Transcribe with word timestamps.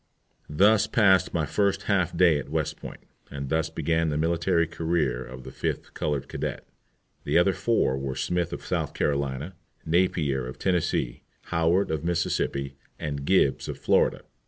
Thus 0.49 0.87
passed 0.87 1.31
my 1.31 1.45
first 1.45 1.83
half 1.83 2.17
day 2.17 2.39
at 2.39 2.49
West 2.49 2.75
Point, 2.77 3.01
and 3.29 3.49
thus 3.49 3.69
began 3.69 4.09
the 4.09 4.17
military 4.17 4.65
career 4.65 5.23
of 5.23 5.43
the 5.43 5.51
fifth 5.51 5.93
colored 5.93 6.27
cadet. 6.27 6.67
The 7.23 7.37
other 7.37 7.53
four 7.53 7.95
were 7.99 8.15
Smith 8.15 8.51
of 8.51 8.65
South 8.65 8.95
Carolina, 8.95 9.53
Napier 9.85 10.47
of 10.47 10.57
Tennessee, 10.57 11.21
Howard 11.53 11.91
of 11.91 12.03
Mississippi, 12.03 12.73
and 12.97 13.25
Gibbs 13.25 13.69
of 13.69 13.77
Florida. 13.77 14.21